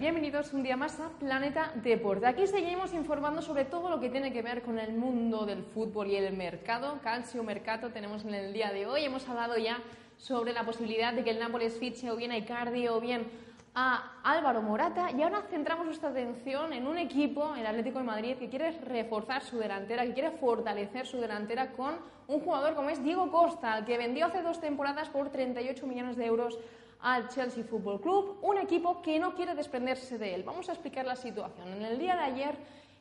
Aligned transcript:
bienvenidos 0.00 0.52
un 0.52 0.64
día 0.64 0.76
más 0.76 0.98
a 0.98 1.10
Planeta 1.10 1.70
Deporte. 1.76 2.26
Aquí 2.26 2.44
seguimos 2.48 2.92
informando 2.92 3.40
sobre 3.40 3.64
todo 3.64 3.88
lo 3.88 4.00
que 4.00 4.10
tiene 4.10 4.32
que 4.32 4.42
ver 4.42 4.62
con 4.62 4.80
el 4.80 4.94
mundo 4.94 5.46
del 5.46 5.62
fútbol 5.62 6.08
y 6.08 6.16
el 6.16 6.36
mercado. 6.36 6.98
Calcio 7.04 7.44
Mercato 7.44 7.90
tenemos 7.90 8.24
en 8.24 8.34
el 8.34 8.52
día 8.52 8.72
de 8.72 8.86
hoy. 8.86 9.04
Hemos 9.04 9.28
hablado 9.28 9.56
ya 9.58 9.78
sobre 10.16 10.52
la 10.52 10.64
posibilidad 10.64 11.12
de 11.12 11.22
que 11.22 11.30
el 11.30 11.38
Nápoles 11.38 11.78
fiche 11.78 12.10
o 12.10 12.16
bien 12.16 12.32
a 12.32 12.36
Icardi 12.36 12.88
o 12.88 13.00
bien 13.00 13.30
a 13.76 14.20
Álvaro 14.24 14.60
Morata 14.60 15.12
y 15.16 15.22
ahora 15.22 15.42
centramos 15.48 15.86
nuestra 15.86 16.08
atención 16.08 16.72
en 16.72 16.88
un 16.88 16.98
equipo, 16.98 17.54
el 17.54 17.64
Atlético 17.64 18.00
de 18.00 18.04
Madrid, 18.04 18.36
que 18.38 18.48
quiere 18.48 18.72
reforzar 18.72 19.44
su 19.44 19.56
delantera, 19.56 20.04
que 20.04 20.14
quiere 20.14 20.32
fortalecer 20.32 21.06
su 21.06 21.20
delantera 21.20 21.70
con 21.70 21.94
un 22.26 22.40
jugador 22.40 22.74
como 22.74 22.90
es 22.90 23.04
Diego 23.04 23.30
Costa, 23.30 23.84
que 23.84 23.96
vendió 23.98 24.26
hace 24.26 24.42
dos 24.42 24.60
temporadas 24.60 25.08
por 25.10 25.30
38 25.30 25.86
millones 25.86 26.16
de 26.16 26.26
euros 26.26 26.58
al 27.02 27.28
Chelsea 27.28 27.64
Football 27.64 28.00
Club, 28.00 28.38
un 28.42 28.58
equipo 28.58 29.00
que 29.02 29.18
no 29.18 29.34
quiere 29.34 29.54
desprenderse 29.54 30.18
de 30.18 30.34
él. 30.34 30.42
Vamos 30.42 30.68
a 30.68 30.72
explicar 30.72 31.06
la 31.06 31.16
situación. 31.16 31.68
En 31.68 31.82
el 31.82 31.98
día 31.98 32.14
de 32.14 32.22
ayer, 32.22 32.54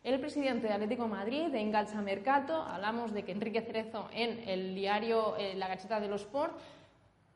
el 0.04 0.20
presidente 0.20 0.68
de 0.68 0.74
Atlético 0.74 1.08
Madrid, 1.08 1.48
de 1.48 1.60
Engalcha 1.60 2.02
Mercato, 2.02 2.62
hablamos 2.62 3.14
de 3.14 3.24
que 3.24 3.32
Enrique 3.32 3.62
Cerezo 3.62 4.10
en 4.14 4.48
el 4.48 4.74
diario 4.76 5.36
eh, 5.38 5.56
La 5.56 5.68
Gacheta 5.68 6.00
de 6.00 6.08
los 6.08 6.22
Sport, 6.22 6.58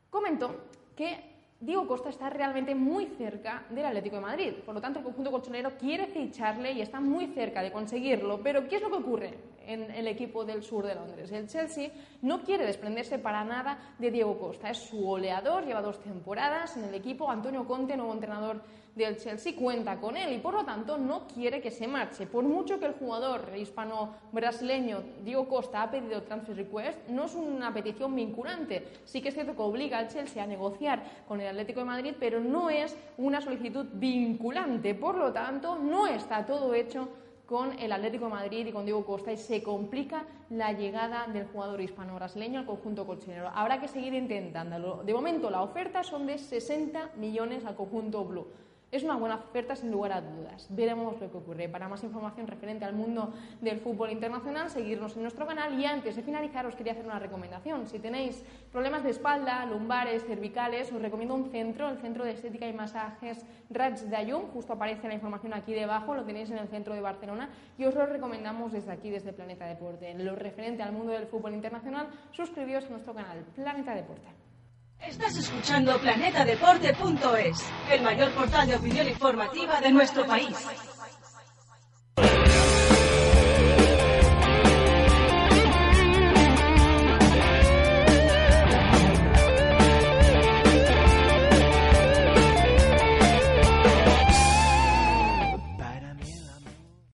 comentó 0.09 0.55
que 0.95 1.32
Diego 1.63 1.87
Costa 1.87 2.09
está 2.09 2.29
realmente 2.29 2.75
muy 2.75 3.05
cerca 3.05 3.63
del 3.69 3.85
Atlético 3.85 4.17
de 4.17 4.21
Madrid. 4.21 4.53
Por 4.65 4.75
lo 4.75 4.81
tanto, 4.81 4.99
el 4.99 5.05
conjunto 5.05 5.31
colchonero 5.31 5.77
quiere 5.79 6.07
ficharle 6.07 6.73
y 6.73 6.81
está 6.81 6.99
muy 6.99 7.27
cerca 7.27 7.61
de 7.61 7.71
conseguirlo. 7.71 8.41
Pero, 8.43 8.67
¿qué 8.67 8.75
es 8.75 8.81
lo 8.81 8.89
que 8.89 8.97
ocurre 8.97 9.33
en 9.65 9.89
el 9.91 10.07
equipo 10.09 10.43
del 10.43 10.61
sur 10.61 10.85
de 10.85 10.93
Londres? 10.93 11.31
El 11.31 11.47
Chelsea 11.47 11.89
no 12.21 12.41
quiere 12.41 12.65
desprenderse 12.65 13.17
para 13.17 13.45
nada 13.45 13.95
de 13.97 14.11
Diego 14.11 14.37
Costa. 14.37 14.71
Es 14.71 14.79
su 14.79 14.97
goleador, 14.97 15.65
lleva 15.65 15.81
dos 15.81 16.01
temporadas 16.01 16.75
en 16.75 16.83
el 16.83 16.95
equipo. 16.95 17.31
Antonio 17.31 17.65
Conte, 17.65 17.95
nuevo 17.95 18.11
entrenador 18.11 18.61
del 18.95 19.17
Chelsea 19.17 19.55
cuenta 19.55 19.99
con 19.99 20.15
él 20.15 20.33
y 20.33 20.37
por 20.37 20.53
lo 20.53 20.63
tanto 20.63 20.97
no 20.97 21.27
quiere 21.27 21.61
que 21.61 21.71
se 21.71 21.87
marche. 21.87 22.27
Por 22.27 22.43
mucho 22.43 22.79
que 22.79 22.85
el 22.85 22.93
jugador 22.93 23.51
hispano-brasileño 23.55 25.01
Diego 25.23 25.47
Costa 25.47 25.83
ha 25.83 25.91
pedido 25.91 26.21
transfer 26.23 26.55
request, 26.55 27.07
no 27.09 27.25
es 27.25 27.33
una 27.33 27.73
petición 27.73 28.15
vinculante. 28.15 28.87
Sí 29.05 29.21
que 29.21 29.29
es 29.29 29.33
cierto 29.33 29.55
que 29.55 29.61
obliga 29.61 29.97
al 29.97 30.09
Chelsea 30.09 30.43
a 30.43 30.47
negociar 30.47 31.03
con 31.27 31.41
el 31.41 31.47
Atlético 31.53 31.79
de 31.79 31.85
Madrid, 31.85 32.13
pero 32.19 32.39
no 32.39 32.69
es 32.69 32.95
una 33.17 33.41
solicitud 33.41 33.85
vinculante. 33.93 34.93
Por 34.95 35.17
lo 35.17 35.31
tanto, 35.31 35.77
no 35.77 36.07
está 36.07 36.45
todo 36.45 36.73
hecho 36.73 37.09
con 37.45 37.77
el 37.79 37.91
Atlético 37.91 38.25
de 38.25 38.31
Madrid 38.31 38.67
y 38.67 38.71
con 38.71 38.85
Diego 38.85 39.05
Costa 39.05 39.31
y 39.31 39.37
se 39.37 39.61
complica 39.61 40.25
la 40.49 40.71
llegada 40.73 41.27
del 41.27 41.47
jugador 41.47 41.81
hispano-brasileño 41.81 42.59
al 42.59 42.65
conjunto 42.65 43.05
colchonero. 43.05 43.49
Habrá 43.53 43.79
que 43.79 43.87
seguir 43.87 44.13
intentándolo. 44.13 45.03
De 45.03 45.13
momento 45.13 45.49
la 45.49 45.61
oferta 45.61 46.03
son 46.03 46.25
de 46.25 46.37
60 46.37 47.11
millones 47.17 47.65
al 47.65 47.75
conjunto 47.75 48.23
blue. 48.25 48.47
Es 48.93 49.01
una 49.01 49.15
buena 49.15 49.37
oferta 49.37 49.75
sin 49.75 49.89
lugar 49.89 50.11
a 50.11 50.21
dudas. 50.21 50.67
Veremos 50.69 51.19
lo 51.19 51.31
que 51.31 51.37
ocurre. 51.37 51.67
Para 51.67 51.87
más 51.87 52.03
información 52.03 52.45
referente 52.45 52.85
al 52.85 52.93
mundo 52.93 53.33
del 53.59 53.79
fútbol 53.79 54.11
internacional, 54.11 54.69
seguirnos 54.69 55.15
en 55.15 55.23
nuestro 55.23 55.47
canal. 55.47 55.79
Y 55.79 55.83
antes 55.83 56.15
de 56.15 56.21
finalizar, 56.21 56.67
os 56.67 56.75
quería 56.75 56.91
hacer 56.91 57.03
una 57.03 57.17
recomendación. 57.17 57.87
Si 57.87 57.97
tenéis 57.97 58.45
problemas 58.71 59.03
de 59.03 59.09
espalda, 59.09 59.65
lumbares, 59.65 60.23
cervicales, 60.27 60.93
os 60.93 61.01
recomiendo 61.01 61.33
un 61.33 61.49
centro, 61.49 61.89
el 61.89 61.97
Centro 61.97 62.23
de 62.23 62.33
Estética 62.33 62.67
y 62.67 62.73
Masajes 62.73 63.43
Rats 63.71 64.07
de 64.07 64.15
Ayun. 64.15 64.43
Justo 64.53 64.73
aparece 64.73 65.07
la 65.07 65.15
información 65.15 65.55
aquí 65.55 65.73
debajo, 65.73 66.13
lo 66.13 66.23
tenéis 66.23 66.51
en 66.51 66.59
el 66.59 66.67
centro 66.67 66.93
de 66.93 67.01
Barcelona. 67.01 67.49
Y 67.79 67.85
os 67.85 67.95
lo 67.95 68.05
recomendamos 68.05 68.73
desde 68.73 68.91
aquí, 68.91 69.09
desde 69.09 69.33
Planeta 69.33 69.65
Deporte. 69.65 70.11
En 70.11 70.23
lo 70.23 70.35
referente 70.35 70.83
al 70.83 70.91
mundo 70.91 71.13
del 71.13 71.25
fútbol 71.25 71.55
internacional, 71.55 72.09
suscribíos 72.29 72.85
a 72.85 72.89
nuestro 72.89 73.15
canal 73.15 73.39
Planeta 73.55 73.95
Deporte. 73.95 74.52
Estás 75.01 75.37
escuchando 75.37 75.97
planetadeporte.es, 75.99 77.57
el 77.91 78.01
mayor 78.01 78.31
portal 78.31 78.67
de 78.67 78.75
opinión 78.75 79.07
informativa 79.07 79.81
de 79.81 79.91
nuestro 79.91 80.25
país. 80.25 80.55